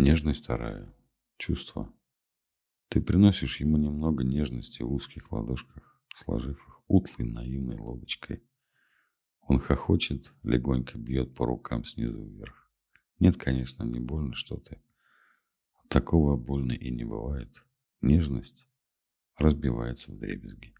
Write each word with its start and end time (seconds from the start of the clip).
Нежность 0.00 0.44
вторая. 0.44 0.90
Чувство. 1.36 1.92
Ты 2.88 3.02
приносишь 3.02 3.60
ему 3.60 3.76
немного 3.76 4.24
нежности 4.24 4.80
в 4.80 4.90
узких 4.90 5.30
ладошках, 5.30 6.00
сложив 6.14 6.56
их 6.56 6.80
утлой 6.88 7.26
наивной 7.26 7.76
лодочкой. 7.76 8.42
Он 9.42 9.60
хохочет, 9.60 10.32
легонько 10.42 10.96
бьет 10.96 11.34
по 11.34 11.44
рукам 11.44 11.84
снизу 11.84 12.24
вверх. 12.24 12.72
Нет, 13.18 13.36
конечно, 13.36 13.84
не 13.84 14.00
больно, 14.00 14.32
что 14.32 14.56
ты. 14.56 14.80
Такого 15.88 16.38
больно 16.38 16.72
и 16.72 16.90
не 16.90 17.04
бывает. 17.04 17.66
Нежность 18.00 18.68
разбивается 19.36 20.12
в 20.12 20.18
дребезги. 20.18 20.72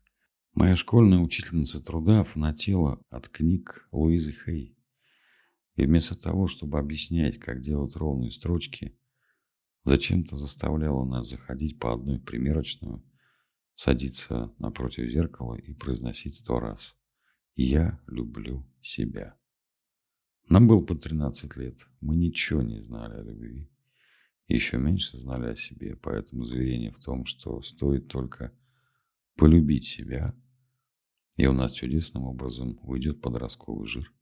Моя 0.55 0.77
школьная 0.77 1.19
учительница 1.19 1.85
труда 1.85 2.25
фанатела 2.25 3.03
от 3.11 3.29
книг 3.29 3.87
Луизы 3.93 4.33
Хей. 4.33 4.79
И 5.75 5.85
вместо 5.85 6.19
того, 6.19 6.47
чтобы 6.47 6.79
объяснять, 6.79 7.39
как 7.39 7.61
делать 7.61 7.97
ровные 7.97 8.31
строчки, 8.31 8.97
зачем-то 9.85 10.37
заставляла 10.37 11.05
нас 11.05 11.29
заходить 11.29 11.79
по 11.79 11.93
одной 11.93 12.19
в 12.19 12.25
примерочную, 12.25 13.05
садиться 13.75 14.55
напротив 14.59 15.09
зеркала 15.09 15.55
и 15.57 15.73
произносить 15.73 16.35
сто 16.35 16.61
раз 16.61 16.97
«Я 17.55 18.01
люблю 18.07 18.67
себя». 18.81 19.37
Нам 20.49 20.67
было 20.67 20.85
по 20.85 20.95
13 20.95 21.57
лет, 21.57 21.89
мы 22.01 22.17
ничего 22.17 22.63
не 22.63 22.83
знали 22.83 23.21
о 23.21 23.23
любви, 23.23 23.71
еще 24.49 24.79
меньше 24.79 25.17
знали 25.17 25.53
о 25.53 25.57
себе, 25.57 25.97
поэтому 25.97 26.45
заверение 26.45 26.91
в 26.91 26.99
том, 26.99 27.25
что 27.25 27.63
стоит 27.63 28.09
только 28.09 28.53
полюбить 29.37 29.85
себя, 29.85 30.35
и 31.37 31.47
у 31.47 31.53
нас 31.53 31.73
чудесным 31.73 32.25
образом 32.25 32.79
уйдет 32.83 33.21
подростковый 33.23 33.87
жир, 33.87 34.13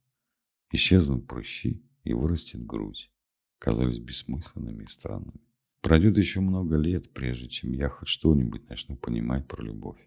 исчезнут 0.71 1.27
прыщи 1.27 1.83
и 2.05 2.13
вырастет 2.13 2.65
грудь, 2.65 3.11
казались 3.59 3.99
бессмысленными 3.99 4.85
и 4.85 4.89
странными. 4.89 5.48
Пройдет 5.81 6.19
еще 6.19 6.41
много 6.41 6.77
лет, 6.77 7.13
прежде 7.13 7.49
чем 7.49 7.73
я 7.73 7.89
хоть 7.89 8.09
что-нибудь 8.09 8.69
начну 8.69 8.97
понимать 8.97 9.47
про 9.47 9.63
любовь. 9.63 10.01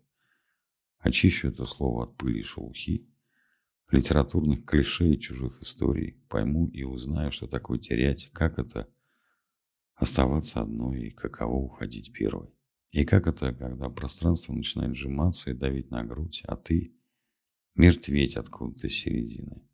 Очищу 0.99 1.47
это 1.47 1.65
слово 1.65 2.03
от 2.03 2.17
пыли 2.17 2.39
и 2.39 2.43
шелухи, 2.43 3.07
литературных 3.91 4.65
клише 4.65 5.13
и 5.13 5.19
чужих 5.19 5.61
историй, 5.61 6.13
пойму 6.29 6.67
и 6.67 6.83
узнаю, 6.83 7.31
что 7.31 7.47
такое 7.47 7.79
терять, 7.79 8.29
как 8.33 8.59
это 8.59 8.87
оставаться 9.95 10.61
одной 10.61 11.07
и 11.07 11.11
каково 11.11 11.55
уходить 11.55 12.11
первой. 12.13 12.49
И 12.91 13.05
как 13.05 13.27
это, 13.27 13.53
когда 13.53 13.89
пространство 13.89 14.53
начинает 14.53 14.95
сжиматься 14.95 15.51
и 15.51 15.55
давить 15.55 15.91
на 15.91 16.03
грудь, 16.03 16.43
а 16.45 16.57
ты 16.57 16.93
мертветь 17.75 18.35
откуда-то 18.35 18.89
с 18.89 18.93
середины. 18.93 19.67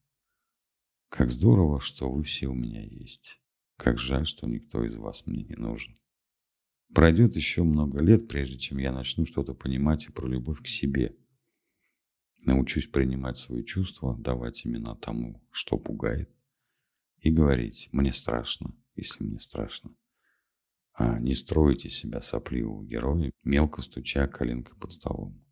Как 1.09 1.31
здорово, 1.31 1.79
что 1.79 2.11
вы 2.11 2.23
все 2.23 2.47
у 2.47 2.53
меня 2.53 2.83
есть. 2.83 3.41
Как 3.77 3.99
жаль, 3.99 4.25
что 4.25 4.47
никто 4.47 4.83
из 4.83 4.97
вас 4.97 5.25
мне 5.25 5.43
не 5.43 5.55
нужен. 5.55 5.95
Пройдет 6.93 7.35
еще 7.35 7.63
много 7.63 8.01
лет, 8.01 8.27
прежде 8.27 8.57
чем 8.57 8.79
я 8.79 8.91
начну 8.91 9.25
что-то 9.25 9.53
понимать 9.53 10.07
и 10.07 10.11
про 10.11 10.27
любовь 10.27 10.61
к 10.61 10.67
себе. 10.67 11.15
Научусь 12.43 12.87
принимать 12.87 13.37
свои 13.37 13.63
чувства, 13.63 14.15
давать 14.17 14.65
имена 14.65 14.95
тому, 14.95 15.43
что 15.51 15.77
пугает, 15.77 16.29
и 17.19 17.29
говорить 17.29 17.89
«мне 17.91 18.13
страшно, 18.13 18.73
если 18.95 19.23
мне 19.23 19.39
страшно». 19.39 19.95
А 20.93 21.19
не 21.19 21.35
строите 21.35 21.89
себя 21.89 22.21
сопливого 22.21 22.83
героя, 22.83 23.31
мелко 23.43 23.81
стуча 23.81 24.27
коленкой 24.27 24.75
под 24.77 24.91
столом. 24.91 25.45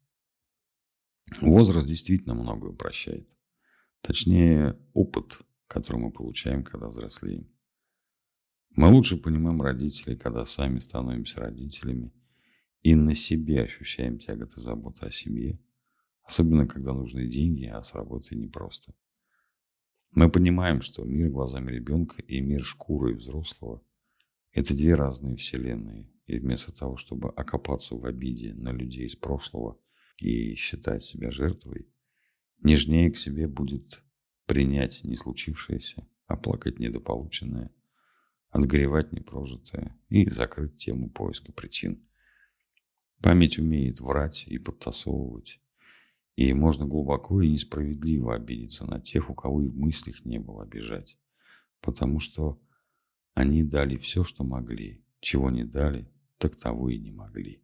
Возраст 1.42 1.88
действительно 1.88 2.34
многое 2.34 2.72
упрощает. 2.72 3.30
Точнее, 4.02 4.80
опыт, 4.94 5.42
который 5.68 5.98
мы 5.98 6.12
получаем, 6.12 6.64
когда 6.64 6.88
взрослеем. 6.90 7.55
Мы 8.76 8.90
лучше 8.90 9.16
понимаем 9.16 9.62
родителей, 9.62 10.18
когда 10.18 10.46
сами 10.46 10.80
становимся 10.80 11.40
родителями 11.40 12.12
и 12.82 12.94
на 12.94 13.16
себе 13.16 13.64
ощущаем 13.64 14.20
тяготы 14.20 14.60
заботы 14.60 15.06
о 15.06 15.12
семье, 15.12 15.62
особенно 16.24 16.68
когда 16.68 16.94
нужны 16.94 17.26
деньги, 17.26 17.68
а 17.68 17.82
с 17.82 17.94
работой 17.96 18.38
непросто. 18.38 18.94
Мы 20.12 20.30
понимаем, 20.30 20.82
что 20.82 21.06
мир 21.06 21.30
глазами 21.30 21.72
ребенка 21.72 22.22
и 22.24 22.42
мир 22.42 22.66
шкурой 22.66 23.14
взрослого– 23.14 23.82
это 24.52 24.76
две 24.76 24.94
разные 24.94 25.38
вселенные, 25.38 26.12
и 26.26 26.38
вместо 26.38 26.74
того, 26.74 26.98
чтобы 26.98 27.30
окопаться 27.30 27.96
в 27.96 28.06
обиде 28.06 28.54
на 28.56 28.74
людей 28.74 29.06
из 29.06 29.16
прошлого 29.16 29.80
и 30.18 30.54
считать 30.56 31.02
себя 31.02 31.32
жертвой, 31.32 31.88
нежнее 32.62 33.10
к 33.10 33.18
себе 33.18 33.48
будет 33.48 34.04
принять 34.46 35.06
не 35.06 35.16
случившееся, 35.16 36.06
а 36.28 36.36
плакать 36.36 36.78
недополученное– 36.80 37.72
отгревать 38.56 39.12
непрожитое 39.12 40.00
и 40.08 40.30
закрыть 40.30 40.76
тему 40.76 41.10
поиска 41.10 41.52
причин. 41.52 42.08
Память 43.22 43.60
умеет 43.60 44.00
врать 44.00 44.46
и 44.48 44.58
подтасовывать. 44.58 45.60
И 46.38 46.54
можно 46.54 46.86
глубоко 46.86 47.42
и 47.42 47.50
несправедливо 47.50 48.34
обидеться 48.34 48.86
на 48.86 49.02
тех, 49.02 49.30
у 49.30 49.34
кого 49.34 49.62
и 49.62 49.68
в 49.68 49.76
мыслях 49.76 50.24
не 50.24 50.40
было 50.40 50.64
обижать. 50.64 51.20
Потому 51.82 52.22
что 52.22 52.62
они 53.34 53.64
дали 53.64 53.98
все, 53.98 54.24
что 54.24 54.46
могли. 54.46 55.04
Чего 55.20 55.50
не 55.50 55.66
дали, 55.66 56.10
так 56.38 56.56
того 56.56 56.90
и 56.90 56.98
не 56.98 57.12
могли. 57.12 57.62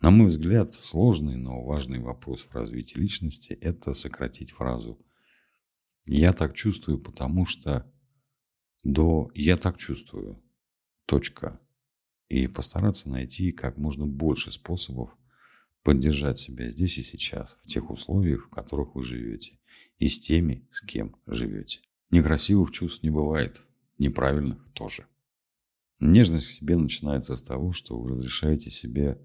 На 0.00 0.10
мой 0.10 0.28
взгляд, 0.28 0.72
сложный, 0.72 1.36
но 1.36 1.62
важный 1.62 2.00
вопрос 2.00 2.42
в 2.42 2.52
развитии 2.52 2.98
личности– 2.98 3.52
это 3.60 3.94
сократить 3.94 4.50
фразу 4.50 5.00
«я 6.06 6.32
так 6.32 6.54
чувствую, 6.54 6.98
потому 6.98 7.46
что…» 7.46 7.88
до 8.84 9.30
«я 9.34 9.56
так 9.56 9.76
чувствую», 9.76 10.42
точка. 11.06 11.60
И 12.28 12.46
постараться 12.46 13.08
найти 13.08 13.52
как 13.52 13.76
можно 13.76 14.06
больше 14.06 14.52
способов 14.52 15.10
поддержать 15.82 16.38
себя 16.38 16.70
здесь 16.70 16.98
и 16.98 17.02
сейчас, 17.02 17.58
в 17.62 17.66
тех 17.66 17.90
условиях, 17.90 18.46
в 18.46 18.50
которых 18.50 18.94
вы 18.94 19.02
живете, 19.02 19.58
и 19.98 20.08
с 20.08 20.18
теми, 20.18 20.66
с 20.70 20.80
кем 20.80 21.16
живете. 21.26 21.80
Некрасивых 22.10 22.70
чувств 22.70 23.02
не 23.02 23.10
бывает, 23.10 23.66
неправильных 23.98 24.66
тоже. 24.72 25.06
Нежность 26.00 26.46
к 26.46 26.50
себе 26.50 26.76
начинается 26.76 27.36
с 27.36 27.42
того, 27.42 27.72
что 27.72 28.00
вы 28.00 28.10
разрешаете 28.10 28.70
себе 28.70 29.20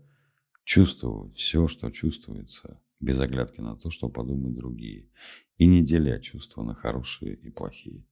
чувствовать 0.63 1.35
все, 1.35 1.67
что 1.67 1.89
чувствуется, 1.89 2.81
без 2.99 3.19
оглядки 3.19 3.61
на 3.61 3.75
то, 3.75 3.89
что 3.89 4.09
подумают 4.09 4.55
другие, 4.55 5.09
и 5.57 5.65
не 5.65 5.83
деля 5.83 6.19
чувства 6.19 6.63
на 6.63 6.75
хорошие 6.75 7.35
и 7.35 7.49
плохие. 7.49 8.05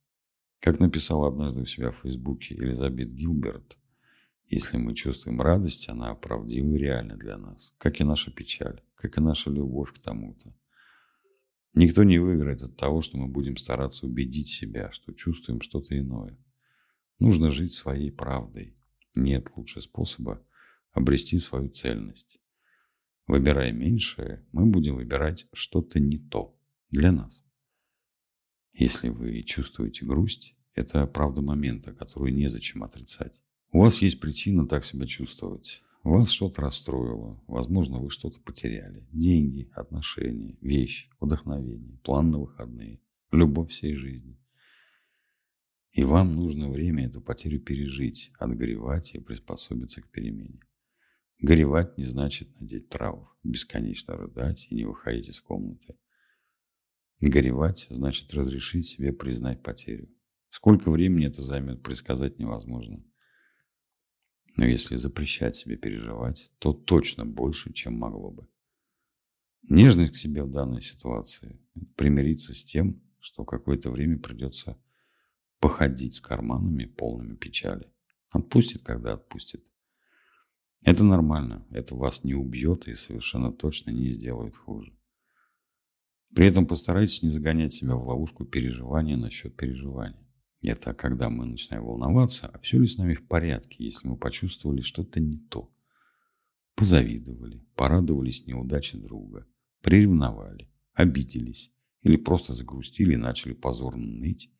Как 0.59 0.79
написала 0.79 1.27
однажды 1.27 1.61
у 1.61 1.65
себя 1.65 1.91
в 1.91 1.97
Фейсбуке 1.97 2.55
Элизабет 2.55 3.13
Гилберт, 3.13 3.77
если 4.49 4.77
мы 4.77 4.95
чувствуем 4.95 5.41
радость, 5.41 5.89
она 5.89 6.15
правдива 6.15 6.73
и 6.73 6.77
реальна 6.77 7.17
для 7.17 7.37
нас, 7.37 7.73
как 7.77 7.99
и 7.99 8.03
наша 8.03 8.31
печаль, 8.31 8.81
как 8.95 9.17
и 9.17 9.21
наша 9.21 9.49
любовь 9.49 9.93
к 9.93 9.99
тому-то. 9.99 10.55
Никто 11.73 12.03
не 12.03 12.17
выиграет 12.17 12.63
от 12.63 12.75
того, 12.75 13.01
что 13.01 13.17
мы 13.17 13.27
будем 13.27 13.57
стараться 13.57 14.07
убедить 14.07 14.47
себя, 14.47 14.89
что 14.91 15.13
чувствуем 15.13 15.61
что-то 15.61 15.97
иное. 15.99 16.37
Нужно 17.19 17.51
жить 17.51 17.73
своей 17.73 18.11
правдой. 18.11 18.75
Нет 19.15 19.47
лучше 19.55 19.81
способа 19.81 20.43
обрести 20.93 21.37
свою 21.39 21.69
цельность. 21.69 22.39
Выбирая 23.27 23.71
меньшее, 23.73 24.45
мы 24.53 24.65
будем 24.65 24.95
выбирать 24.95 25.47
что-то 25.53 25.99
не 25.99 26.17
то 26.17 26.57
для 26.89 27.11
нас. 27.11 27.43
Если 28.77 29.09
вы 29.09 29.41
чувствуете 29.41 30.05
грусть, 30.05 30.55
это 30.75 31.07
правда 31.07 31.41
момента, 31.41 31.95
которую 31.95 32.31
незачем 32.31 32.83
отрицать. 32.83 33.41
У 33.71 33.79
вас 33.81 34.03
есть 34.03 34.19
причина 34.19 34.67
так 34.67 34.85
себя 34.85 35.07
чувствовать. 35.07 35.81
Вас 36.03 36.29
что-то 36.29 36.61
расстроило, 36.61 37.43
возможно, 37.47 37.97
вы 37.97 38.11
что-то 38.11 38.39
потеряли. 38.39 39.07
Деньги, 39.11 39.71
отношения, 39.73 40.59
вещь, 40.61 41.09
вдохновение, 41.19 41.97
план 42.03 42.29
на 42.29 42.37
выходные, 42.37 43.01
любовь 43.31 43.71
всей 43.71 43.95
жизни. 43.95 44.39
И 45.93 46.03
вам 46.03 46.35
нужно 46.35 46.69
время 46.69 47.07
эту 47.07 47.19
потерю 47.19 47.59
пережить, 47.59 48.31
отгоревать 48.37 49.15
и 49.15 49.19
приспособиться 49.19 50.03
к 50.03 50.11
перемене. 50.11 50.59
Горевать 51.41 51.97
не 51.97 52.05
значит 52.05 52.53
надеть 52.59 52.89
траур, 52.89 53.35
бесконечно 53.43 54.15
рыдать 54.15 54.67
и 54.69 54.75
не 54.75 54.85
выходить 54.85 55.29
из 55.29 55.41
комнаты. 55.41 55.95
Горевать 57.19 57.87
значит 57.89 58.33
разрешить 58.33 58.85
себе 58.85 59.11
признать 59.11 59.63
потерю. 59.63 60.09
Сколько 60.49 60.91
времени 60.91 61.27
это 61.27 61.41
займет, 61.41 61.81
предсказать 61.81 62.39
невозможно. 62.39 63.03
Но 64.55 64.65
если 64.65 64.95
запрещать 64.95 65.55
себе 65.55 65.77
переживать, 65.77 66.51
то 66.59 66.73
точно 66.73 67.25
больше, 67.25 67.73
чем 67.73 67.93
могло 67.97 68.31
бы. 68.31 68.47
Нежность 69.63 70.13
к 70.13 70.15
себе 70.15 70.43
в 70.43 70.51
данной 70.51 70.81
ситуации– 70.81 71.59
примириться 71.95 72.55
с 72.55 72.63
тем, 72.63 73.01
что 73.19 73.45
какое-то 73.45 73.89
время 73.89 74.17
придется 74.17 74.81
походить 75.59 76.15
с 76.15 76.21
карманами, 76.21 76.85
полными 76.85 77.35
печали. 77.35 77.91
Отпустит, 78.31 78.83
когда 78.83 79.13
отпустит. 79.13 79.69
Это 80.85 81.03
нормально, 81.03 81.65
это 81.71 81.95
вас 81.95 82.23
не 82.23 82.33
убьет 82.33 82.87
и 82.87 82.93
совершенно 82.93 83.51
точно 83.51 83.91
не 83.91 84.09
сделает 84.09 84.55
хуже. 84.55 84.96
При 86.35 86.45
этом 86.45 86.65
постарайтесь 86.65 87.23
не 87.23 87.29
загонять 87.29 87.73
себя 87.73 87.95
в 87.95 88.07
ловушку 88.07 88.45
переживания 88.45 89.17
насчет 89.17 89.55
переживания. 89.55 90.27
Это 90.61 90.93
когда 90.93 91.29
мы 91.29 91.45
начинаем 91.45 91.85
волноваться, 91.85 92.47
а 92.47 92.59
все 92.59 92.79
ли 92.79 92.87
с 92.87 92.97
нами 92.97 93.13
в 93.13 93.27
порядке, 93.27 93.83
если 93.83 94.07
мы 94.07 94.17
почувствовали 94.17 94.81
что-то 94.81 95.19
не 95.19 95.37
то. 95.37 95.71
Позавидовали, 96.75 97.65
порадовались 97.75 98.45
неудаче 98.45 98.97
друга, 98.97 99.47
приревновали, 99.81 100.69
обиделись 100.93 101.71
или 102.01 102.17
просто 102.17 102.53
загрустили 102.53 103.13
и 103.13 103.17
начали 103.17 103.53
позорно 103.53 104.05
ныть, 104.05 104.51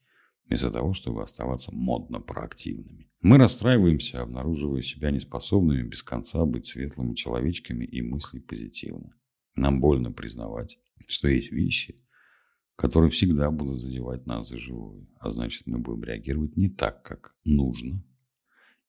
вместо 0.45 0.71
того, 0.71 0.93
чтобы 0.93 1.23
оставаться 1.23 1.71
модно 1.73 2.19
проактивными. 2.19 3.11
Мы 3.21 3.37
расстраиваемся, 3.37 4.21
обнаруживая 4.21 4.81
себя 4.81 5.11
неспособными 5.11 5.83
без 5.83 6.03
конца 6.03 6.45
быть 6.45 6.65
светлыми 6.65 7.15
человечками 7.15 7.85
и 7.85 8.01
мыслить 8.01 8.45
позитивно. 8.45 9.15
Нам 9.55 9.81
больно 9.81 10.11
признавать, 10.11 10.77
что 11.07 11.27
есть 11.27 11.51
вещи, 11.51 12.03
которые 12.75 13.09
всегда 13.09 13.51
будут 13.51 13.79
задевать 13.79 14.25
нас 14.25 14.49
за 14.49 14.57
живую, 14.57 15.09
а 15.19 15.31
значит 15.31 15.65
мы 15.65 15.79
будем 15.79 16.03
реагировать 16.03 16.55
не 16.55 16.69
так, 16.69 17.03
как 17.03 17.35
нужно 17.44 18.03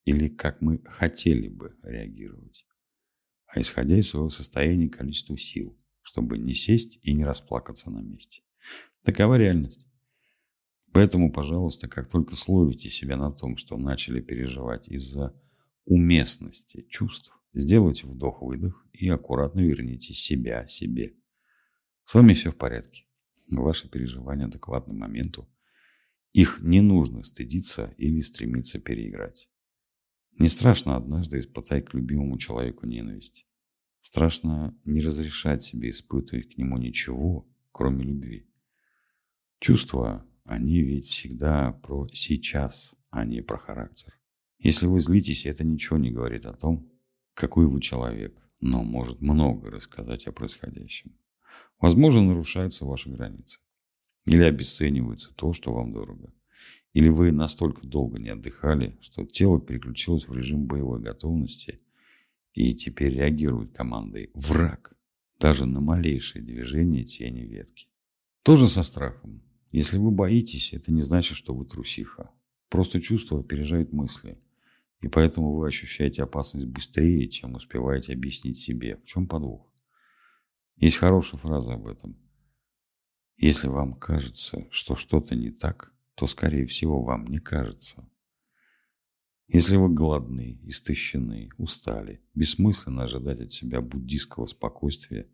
или 0.04 0.28
как 0.28 0.60
мы 0.60 0.82
хотели 0.84 1.48
бы 1.48 1.76
реагировать, 1.82 2.66
а 3.46 3.60
исходя 3.60 3.96
из 3.96 4.08
своего 4.08 4.30
состояния 4.30 4.86
и 4.86 4.90
количества 4.90 5.36
сил, 5.36 5.78
чтобы 6.02 6.38
не 6.38 6.54
сесть 6.54 6.98
и 7.02 7.12
не 7.12 7.24
расплакаться 7.24 7.90
на 7.90 8.00
месте. 8.00 8.42
Такова 9.02 9.36
реальность. 9.36 9.84
Поэтому, 10.92 11.32
пожалуйста, 11.32 11.88
как 11.88 12.08
только 12.08 12.36
словите 12.36 12.90
себя 12.90 13.16
на 13.16 13.30
том, 13.30 13.56
что 13.56 13.76
начали 13.76 14.20
переживать 14.20 14.88
из-за 14.88 15.34
уместности 15.84 16.86
чувств, 16.88 17.38
сделайте 17.54 18.06
вдох-выдох 18.06 18.86
и 18.92 19.08
аккуратно 19.08 19.60
верните 19.60 20.14
себя 20.14 20.66
себе. 20.66 21.14
С 22.08 22.14
вами 22.14 22.32
все 22.32 22.50
в 22.50 22.56
порядке. 22.56 23.04
Ваши 23.50 23.86
переживания 23.86 24.46
адекватны 24.46 24.94
моменту. 24.94 25.46
Их 26.32 26.60
не 26.62 26.80
нужно 26.80 27.22
стыдиться 27.22 27.94
или 27.98 28.20
стремиться 28.20 28.78
переиграть. 28.78 29.50
Не 30.38 30.48
страшно 30.48 30.96
однажды 30.96 31.38
испытать 31.38 31.84
к 31.84 31.92
любимому 31.92 32.38
человеку 32.38 32.86
ненависть. 32.86 33.46
Страшно 34.00 34.74
не 34.86 35.02
разрешать 35.02 35.62
себе 35.62 35.90
испытывать 35.90 36.54
к 36.54 36.56
нему 36.56 36.78
ничего, 36.78 37.46
кроме 37.72 38.04
любви. 38.04 38.48
Чувства 39.58 40.26
они 40.44 40.80
ведь 40.80 41.08
всегда 41.08 41.72
про 41.72 42.06
сейчас, 42.10 42.96
а 43.10 43.26
не 43.26 43.42
про 43.42 43.58
характер. 43.58 44.18
Если 44.56 44.86
вы 44.86 44.98
злитесь, 45.00 45.44
это 45.44 45.62
ничего 45.62 45.98
не 45.98 46.10
говорит 46.10 46.46
о 46.46 46.54
том, 46.54 46.90
какой 47.34 47.66
вы 47.66 47.82
человек, 47.82 48.42
но 48.60 48.82
может 48.82 49.20
много 49.20 49.70
рассказать 49.70 50.26
о 50.26 50.32
происходящем. 50.32 51.14
Возможно, 51.80 52.22
нарушаются 52.22 52.84
ваши 52.84 53.10
границы. 53.10 53.60
Или 54.26 54.42
обесценивается 54.42 55.32
то, 55.34 55.52
что 55.52 55.72
вам 55.72 55.92
дорого. 55.92 56.32
Или 56.92 57.08
вы 57.08 57.32
настолько 57.32 57.86
долго 57.86 58.18
не 58.18 58.30
отдыхали, 58.30 58.98
что 59.00 59.24
тело 59.24 59.60
переключилось 59.60 60.26
в 60.26 60.36
режим 60.36 60.66
боевой 60.66 61.00
готовности 61.00 61.80
и 62.54 62.74
теперь 62.74 63.14
реагирует 63.14 63.72
командой 63.72 64.30
«враг» 64.34 64.96
даже 65.38 65.66
на 65.66 65.80
малейшее 65.80 66.42
движение 66.42 67.04
тени 67.04 67.42
ветки. 67.42 67.86
Тоже 68.42 68.66
со 68.66 68.82
страхом. 68.82 69.42
Если 69.70 69.98
вы 69.98 70.10
боитесь, 70.10 70.72
это 70.72 70.90
не 70.90 71.02
значит, 71.02 71.36
что 71.36 71.54
вы 71.54 71.64
трусиха. 71.66 72.30
Просто 72.68 73.00
чувство 73.00 73.40
опережает 73.40 73.92
мысли. 73.92 74.38
И 75.00 75.08
поэтому 75.08 75.54
вы 75.54 75.68
ощущаете 75.68 76.22
опасность 76.22 76.66
быстрее, 76.66 77.28
чем 77.28 77.54
успеваете 77.54 78.12
объяснить 78.12 78.56
себе, 78.56 78.96
в 78.96 79.04
чем 79.04 79.28
подвох. 79.28 79.67
Есть 80.78 80.98
хорошая 80.98 81.40
фраза 81.40 81.74
об 81.74 81.88
этом. 81.88 82.16
Если 83.36 83.68
вам 83.68 83.94
кажется, 83.94 84.66
что 84.70 84.94
что-то 84.94 85.34
не 85.34 85.50
так, 85.50 85.92
то, 86.14 86.26
скорее 86.26 86.66
всего, 86.66 87.02
вам 87.02 87.26
не 87.26 87.38
кажется. 87.38 88.08
Если 89.48 89.76
вы 89.76 89.88
голодны, 89.92 90.60
истощены, 90.64 91.48
устали, 91.56 92.22
бессмысленно 92.34 93.04
ожидать 93.04 93.40
от 93.40 93.50
себя 93.50 93.80
буддийского 93.80 94.46
спокойствия 94.46 95.28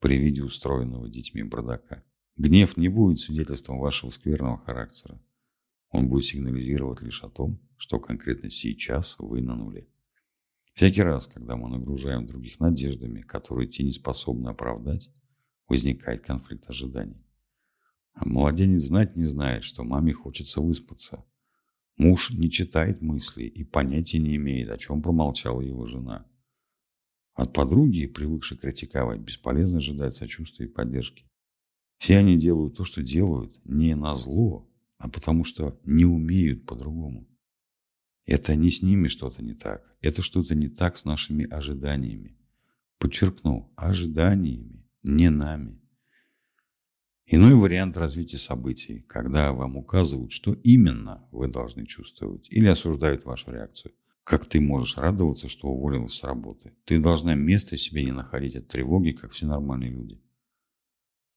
при 0.00 0.16
виде 0.16 0.42
устроенного 0.42 1.08
детьми 1.08 1.42
бардака. 1.42 2.02
Гнев 2.36 2.76
не 2.76 2.88
будет 2.88 3.18
свидетельством 3.18 3.78
вашего 3.78 4.10
скверного 4.10 4.58
характера. 4.58 5.20
Он 5.90 6.08
будет 6.08 6.24
сигнализировать 6.24 7.02
лишь 7.02 7.22
о 7.22 7.28
том, 7.28 7.60
что 7.76 8.00
конкретно 8.00 8.48
сейчас 8.48 9.16
вы 9.18 9.42
на 9.42 9.56
нуле. 9.56 9.89
Всякий 10.74 11.02
раз, 11.02 11.26
когда 11.26 11.56
мы 11.56 11.68
нагружаем 11.68 12.26
других 12.26 12.60
надеждами, 12.60 13.20
которые 13.22 13.68
те 13.68 13.82
не 13.82 13.92
способны 13.92 14.48
оправдать, 14.48 15.10
возникает 15.68 16.24
конфликт 16.24 16.68
ожиданий. 16.70 17.24
А 18.12 18.26
младенец 18.28 18.82
знать 18.82 19.16
не 19.16 19.24
знает, 19.24 19.62
что 19.62 19.84
маме 19.84 20.12
хочется 20.12 20.60
выспаться. 20.60 21.24
Муж 21.96 22.30
не 22.32 22.50
читает 22.50 23.02
мысли 23.02 23.44
и 23.44 23.62
понятия 23.62 24.18
не 24.18 24.36
имеет, 24.36 24.70
о 24.70 24.78
чем 24.78 25.02
промолчала 25.02 25.60
его 25.60 25.86
жена. 25.86 26.26
От 27.34 27.52
подруги, 27.52 28.06
привыкшей 28.06 28.58
критиковать, 28.58 29.20
бесполезно 29.20 29.78
ожидать 29.78 30.14
сочувствия 30.14 30.66
и 30.66 30.70
поддержки. 30.70 31.24
Все 31.98 32.18
они 32.18 32.36
делают 32.36 32.76
то, 32.76 32.84
что 32.84 33.02
делают, 33.02 33.60
не 33.64 33.94
на 33.94 34.14
зло, 34.14 34.68
а 34.98 35.08
потому 35.08 35.44
что 35.44 35.78
не 35.84 36.04
умеют 36.04 36.66
по-другому. 36.66 37.26
Это 38.26 38.54
не 38.54 38.70
с 38.70 38.82
ними 38.82 39.08
что-то 39.08 39.42
не 39.42 39.54
так. 39.54 39.96
Это 40.00 40.22
что-то 40.22 40.54
не 40.54 40.68
так 40.68 40.96
с 40.96 41.04
нашими 41.04 41.48
ожиданиями. 41.48 42.36
Подчеркну, 42.98 43.72
ожиданиями, 43.76 44.86
не 45.02 45.30
нами. 45.30 45.80
Иной 47.26 47.54
вариант 47.54 47.96
развития 47.96 48.38
событий, 48.38 49.04
когда 49.08 49.52
вам 49.52 49.76
указывают, 49.76 50.32
что 50.32 50.52
именно 50.52 51.28
вы 51.30 51.46
должны 51.48 51.86
чувствовать, 51.86 52.50
или 52.50 52.66
осуждают 52.66 53.24
вашу 53.24 53.52
реакцию. 53.52 53.94
Как 54.24 54.46
ты 54.46 54.60
можешь 54.60 54.96
радоваться, 54.96 55.48
что 55.48 55.68
уволилась 55.68 56.14
с 56.14 56.24
работы? 56.24 56.72
Ты 56.84 57.00
должна 57.00 57.34
места 57.34 57.76
себе 57.76 58.04
не 58.04 58.12
находить 58.12 58.56
от 58.56 58.68
тревоги, 58.68 59.12
как 59.12 59.30
все 59.30 59.46
нормальные 59.46 59.90
люди. 59.90 60.20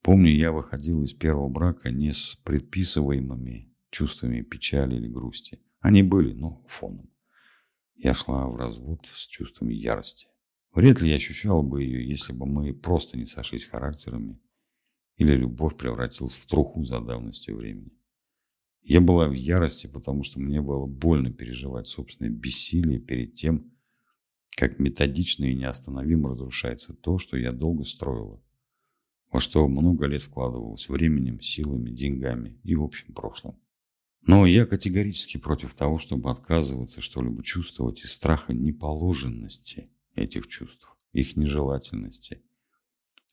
Помню, 0.01 0.31
я 0.31 0.51
выходил 0.51 1.03
из 1.03 1.13
первого 1.13 1.47
брака 1.47 1.91
не 1.91 2.11
с 2.11 2.35
предписываемыми 2.43 3.73
чувствами 3.89 4.41
печали 4.41 4.95
или 4.95 5.07
грусти. 5.07 5.59
Они 5.83 6.01
были, 6.01 6.33
но 6.33 6.63
фоном. 6.65 7.11
Я 7.93 8.15
шла 8.15 8.47
в 8.47 8.55
развод 8.55 9.05
с 9.05 9.27
чувством 9.27 9.69
ярости. 9.69 10.27
Вряд 10.73 11.01
ли 11.01 11.09
я 11.09 11.17
ощущал 11.17 11.61
бы 11.61 11.83
ее, 11.83 12.07
если 12.07 12.33
бы 12.33 12.47
мы 12.47 12.73
просто 12.73 13.17
не 13.17 13.27
сошлись 13.27 13.65
характерами 13.65 14.39
или 15.17 15.35
любовь 15.35 15.77
превратилась 15.77 16.33
в 16.33 16.47
труху 16.47 16.83
за 16.83 16.99
давностью 16.99 17.57
времени. 17.57 17.91
Я 18.81 18.99
была 18.99 19.27
в 19.27 19.33
ярости, 19.33 19.85
потому 19.85 20.23
что 20.23 20.39
мне 20.39 20.61
было 20.61 20.87
больно 20.87 21.31
переживать 21.31 21.85
собственное 21.85 22.31
бессилие 22.31 22.99
перед 22.99 23.33
тем, 23.33 23.71
как 24.57 24.79
методично 24.79 25.45
и 25.45 25.53
неостановимо 25.53 26.29
разрушается 26.29 26.95
то, 26.95 27.19
что 27.19 27.37
я 27.37 27.51
долго 27.51 27.83
строила 27.83 28.41
во 29.33 29.39
что 29.39 29.67
много 29.67 30.05
лет 30.05 30.21
вкладывалось 30.21 30.87
временем, 30.87 31.41
силами, 31.41 31.89
деньгами 31.89 32.59
и 32.63 32.75
в 32.75 32.83
общем 32.83 33.13
прошлым. 33.13 33.59
Но 34.25 34.45
я 34.45 34.65
категорически 34.65 35.37
против 35.37 35.73
того, 35.73 35.99
чтобы 35.99 36.31
отказываться 36.31 37.01
что-либо 37.01 37.43
чувствовать 37.43 38.03
из 38.03 38.13
страха 38.13 38.53
неположенности 38.53 39.89
этих 40.15 40.47
чувств, 40.47 40.87
их 41.11 41.35
нежелательности, 41.35 42.41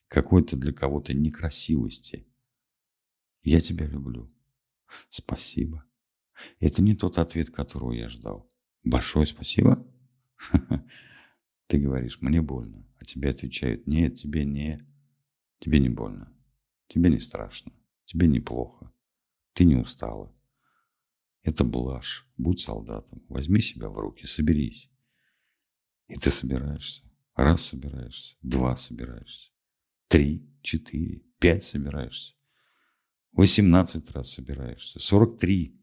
какой-то 0.08 0.56
для 0.56 0.72
кого-то 0.72 1.14
некрасивости. 1.14 2.26
Я 3.42 3.60
тебя 3.60 3.86
люблю. 3.86 4.32
Спасибо. 5.08 5.84
Это 6.58 6.82
не 6.82 6.96
тот 6.96 7.18
ответ, 7.18 7.50
которого 7.50 7.92
я 7.92 8.08
ждал. 8.08 8.50
Большое 8.82 9.26
спасибо. 9.26 9.86
Ты 11.68 11.78
говоришь, 11.78 12.20
мне 12.20 12.42
больно, 12.42 12.84
а 12.98 13.04
тебе 13.04 13.30
отвечают, 13.30 13.86
нет, 13.86 14.16
тебе 14.16 14.44
не. 14.44 14.84
Тебе 15.60 15.78
не 15.78 15.88
больно. 15.88 16.32
Тебе 16.88 17.10
не 17.10 17.20
страшно. 17.20 17.72
Тебе 18.06 18.26
неплохо. 18.26 18.92
Ты 19.52 19.64
не 19.64 19.76
устала. 19.76 20.34
Это 21.42 21.64
блажь. 21.64 22.26
Будь 22.36 22.60
солдатом. 22.60 23.22
Возьми 23.28 23.60
себя 23.60 23.88
в 23.88 23.98
руки. 23.98 24.26
Соберись. 24.26 24.90
И 26.08 26.14
ты 26.14 26.30
собираешься. 26.30 27.02
Раз 27.34 27.62
собираешься. 27.62 28.36
Два 28.42 28.76
собираешься. 28.76 29.50
Три, 30.08 30.46
четыре, 30.62 31.22
пять 31.38 31.62
собираешься. 31.62 32.34
Восемнадцать 33.32 34.10
раз 34.10 34.30
собираешься. 34.32 34.98
Сорок 34.98 35.38
три. 35.38 35.80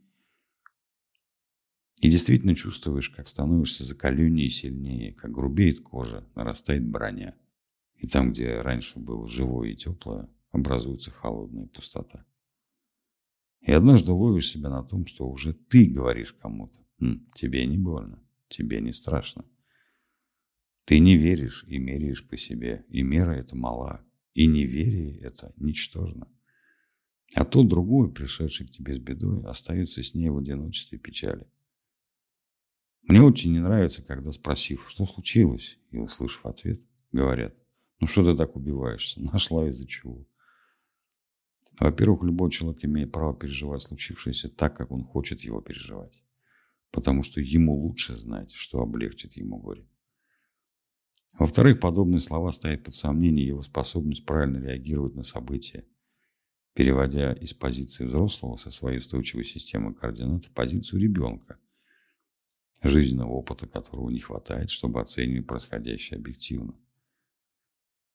И 2.01 2.11
действительно 2.11 2.55
чувствуешь, 2.55 3.09
как 3.09 3.27
становишься 3.27 3.83
закаленнее 3.83 4.47
и 4.47 4.51
сильнее, 4.51 5.13
как 5.13 5.31
грубеет 5.31 5.79
кожа, 5.79 6.27
нарастает 6.35 6.85
броня. 6.85 7.35
И 7.95 8.07
там, 8.07 8.31
где 8.31 8.61
раньше 8.61 8.99
было 8.99 9.27
живое 9.27 9.69
и 9.69 9.75
теплое, 9.75 10.29
образуется 10.51 11.09
холодная 11.09 11.67
пустота. 11.67 12.25
И 13.61 13.71
однажды 13.71 14.11
ловишь 14.11 14.49
себя 14.49 14.69
на 14.69 14.83
том, 14.83 15.05
что 15.05 15.27
уже 15.27 15.53
ты 15.53 15.85
говоришь 15.85 16.33
кому-то. 16.33 16.79
Хм, 16.99 17.27
тебе 17.35 17.65
не 17.65 17.77
больно, 17.77 18.23
тебе 18.49 18.79
не 18.79 18.93
страшно. 18.93 19.45
Ты 20.85 20.99
не 20.99 21.17
веришь 21.17 21.65
и 21.67 21.77
меряешь 21.77 22.27
по 22.27 22.37
себе, 22.37 22.85
и 22.89 23.03
мера 23.03 23.31
эта 23.31 23.55
мала, 23.57 24.05
и 24.33 24.47
неверие 24.47 25.19
это 25.19 25.53
ничтожно. 25.57 26.31
А 27.35 27.43
тот 27.43 27.67
другой, 27.67 28.11
пришедший 28.11 28.67
к 28.67 28.71
тебе 28.71 28.95
с 28.95 28.99
бедой, 28.99 29.43
остается 29.43 30.01
с 30.01 30.15
ней 30.15 30.29
в 30.29 30.37
одиночестве 30.37 30.97
и 30.97 31.01
печали. 31.01 31.45
Мне 33.01 33.21
очень 33.21 33.51
не 33.51 33.59
нравится, 33.59 34.01
когда, 34.01 34.31
спросив, 34.31 34.85
что 34.89 35.05
случилось, 35.05 35.77
и 35.91 35.97
услышав 35.97 36.45
ответ, 36.45 36.81
говорят, 37.11 37.53
ну 37.99 38.07
что 38.07 38.23
ты 38.23 38.37
так 38.37 38.55
убиваешься, 38.55 39.21
нашла 39.21 39.67
из-за 39.69 39.87
чего. 39.87 40.25
Во-первых, 41.79 42.23
любой 42.23 42.51
человек 42.51 42.83
имеет 42.85 43.11
право 43.11 43.35
переживать 43.35 43.83
случившееся 43.83 44.49
так, 44.49 44.75
как 44.75 44.91
он 44.91 45.03
хочет 45.03 45.41
его 45.41 45.61
переживать. 45.61 46.23
Потому 46.91 47.23
что 47.23 47.41
ему 47.41 47.75
лучше 47.75 48.15
знать, 48.15 48.51
что 48.51 48.81
облегчит 48.81 49.33
ему 49.33 49.57
горе. 49.59 49.87
Во-вторых, 51.37 51.79
подобные 51.79 52.19
слова 52.19 52.51
ставят 52.51 52.83
под 52.83 52.95
сомнение 52.95 53.45
его 53.45 53.61
способность 53.61 54.25
правильно 54.25 54.57
реагировать 54.57 55.15
на 55.15 55.23
события, 55.23 55.85
переводя 56.73 57.33
из 57.33 57.53
позиции 57.53 58.05
взрослого 58.05 58.57
со 58.57 58.71
своей 58.71 58.99
устойчивой 58.99 59.43
системы 59.43 59.93
координат 59.93 60.45
в 60.45 60.51
позицию 60.51 61.01
ребенка, 61.01 61.59
жизненного 62.81 63.31
опыта 63.31 63.67
которого 63.67 64.09
не 64.09 64.19
хватает, 64.19 64.69
чтобы 64.71 64.99
оценивать 65.01 65.47
происходящее 65.47 66.17
объективно. 66.17 66.73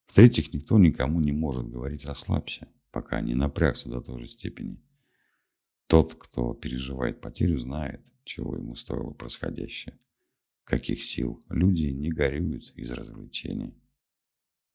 В-третьих, 0.06 0.52
никто 0.52 0.78
никому 0.78 1.20
не 1.20 1.32
может 1.32 1.70
говорить 1.70 2.04
«расслабься», 2.04 2.66
пока 2.92 3.20
не 3.20 3.34
напрягся 3.34 3.88
до 3.88 4.00
той 4.00 4.22
же 4.22 4.28
степени. 4.28 4.80
Тот, 5.88 6.14
кто 6.14 6.54
переживает 6.54 7.20
потерю, 7.20 7.58
знает, 7.58 8.12
чего 8.24 8.56
ему 8.56 8.76
стоило 8.76 9.12
происходящее, 9.12 9.98
каких 10.64 11.02
сил. 11.02 11.42
Люди 11.48 11.86
не 11.86 12.10
горюют 12.10 12.72
из 12.76 12.92
развлечения. 12.92 13.74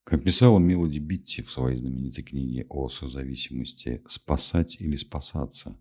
Как 0.03 0.23
писала 0.23 0.59
Мелоди 0.59 0.99
Битти 0.99 1.41
в 1.41 1.51
своей 1.51 1.77
знаменитой 1.77 2.23
книге 2.23 2.65
о 2.69 2.89
созависимости 2.89 4.01
«Спасать 4.07 4.79
или 4.79 4.95
спасаться», 4.95 5.77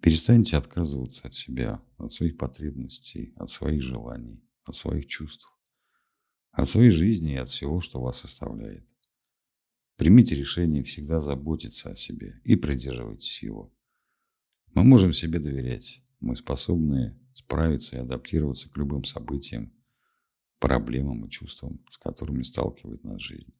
перестаньте 0.00 0.56
отказываться 0.56 1.26
от 1.26 1.34
себя, 1.34 1.82
от 1.96 2.12
своих 2.12 2.36
потребностей, 2.36 3.32
от 3.36 3.50
своих 3.50 3.82
желаний, 3.82 4.40
от 4.64 4.74
своих 4.74 5.06
чувств, 5.06 5.48
от 6.52 6.68
своей 6.68 6.90
жизни 6.90 7.32
и 7.32 7.38
от 7.38 7.48
всего, 7.48 7.80
что 7.80 8.00
вас 8.00 8.18
составляет. 8.18 8.86
Примите 9.96 10.34
решение 10.34 10.82
всегда 10.82 11.20
заботиться 11.20 11.92
о 11.92 11.96
себе 11.96 12.40
и 12.44 12.56
придерживайтесь 12.56 13.42
его. 13.42 13.72
Мы 14.74 14.82
можем 14.82 15.12
себе 15.12 15.38
доверять. 15.38 16.02
Мы 16.18 16.34
способны 16.34 17.16
справиться 17.32 17.96
и 17.96 18.00
адаптироваться 18.00 18.68
к 18.68 18.76
любым 18.76 19.04
событиям, 19.04 19.72
проблемам 20.58 21.26
и 21.26 21.30
чувствам, 21.30 21.84
с 21.90 21.98
которыми 21.98 22.42
сталкивает 22.42 23.04
нас 23.04 23.20
жизнь. 23.20 23.52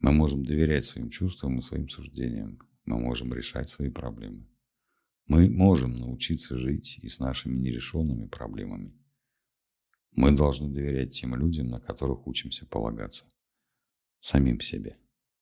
Мы 0.00 0.12
можем 0.12 0.44
доверять 0.44 0.84
своим 0.84 1.10
чувствам 1.10 1.58
и 1.58 1.62
своим 1.62 1.88
суждениям. 1.88 2.58
Мы 2.84 2.98
можем 2.98 3.32
решать 3.32 3.68
свои 3.68 3.90
проблемы. 3.90 4.48
Мы 5.28 5.48
можем 5.50 5.96
научиться 5.96 6.56
жить 6.56 6.98
и 7.02 7.08
с 7.08 7.20
нашими 7.20 7.56
нерешенными 7.56 8.26
проблемами. 8.26 8.98
Мы 10.12 10.34
должны 10.34 10.72
доверять 10.72 11.12
тем 11.12 11.36
людям, 11.36 11.66
на 11.66 11.80
которых 11.80 12.26
учимся 12.26 12.66
полагаться 12.66 13.26
самим 14.20 14.60
себе. 14.60 14.96